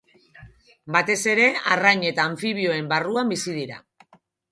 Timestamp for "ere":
1.33-1.43